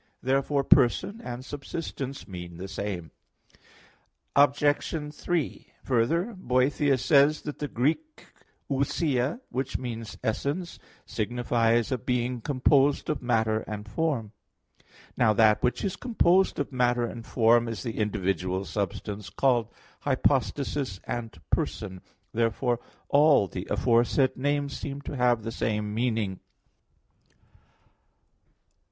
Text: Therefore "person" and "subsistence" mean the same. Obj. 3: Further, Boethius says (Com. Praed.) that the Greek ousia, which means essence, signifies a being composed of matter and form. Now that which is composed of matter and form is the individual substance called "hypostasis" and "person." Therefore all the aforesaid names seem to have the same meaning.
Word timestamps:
Therefore 0.23 0.63
"person" 0.63 1.21
and 1.23 1.45
"subsistence" 1.45 2.27
mean 2.27 2.57
the 2.57 2.67
same. 2.67 3.11
Obj. 4.35 5.13
3: 5.13 5.67
Further, 5.83 6.33
Boethius 6.35 7.05
says 7.05 7.41
(Com. 7.41 7.43
Praed.) 7.43 7.45
that 7.45 7.59
the 7.59 7.67
Greek 7.67 8.25
ousia, 8.67 9.41
which 9.49 9.77
means 9.77 10.17
essence, 10.23 10.79
signifies 11.05 11.91
a 11.91 11.99
being 11.99 12.41
composed 12.41 13.11
of 13.11 13.21
matter 13.21 13.59
and 13.67 13.87
form. 13.87 14.31
Now 15.15 15.33
that 15.33 15.61
which 15.61 15.85
is 15.85 15.95
composed 15.95 16.57
of 16.57 16.71
matter 16.71 17.05
and 17.05 17.23
form 17.23 17.67
is 17.67 17.83
the 17.83 17.99
individual 17.99 18.65
substance 18.65 19.29
called 19.29 19.71
"hypostasis" 19.99 20.99
and 21.03 21.39
"person." 21.51 22.01
Therefore 22.33 22.79
all 23.07 23.47
the 23.47 23.67
aforesaid 23.69 24.35
names 24.35 24.75
seem 24.75 25.01
to 25.01 25.15
have 25.15 25.43
the 25.43 25.51
same 25.51 25.93
meaning. 25.93 26.39